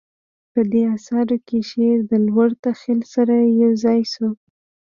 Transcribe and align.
په 0.53 0.61
دې 0.71 0.83
اثارو 0.95 1.37
کې 1.47 1.57
شعر 1.69 1.97
د 2.11 2.13
لوړ 2.27 2.49
تخیل 2.65 3.01
سره 3.13 3.35
یوځای 3.61 4.01
شو 4.11 4.29